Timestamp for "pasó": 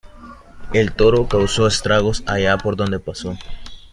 2.99-3.37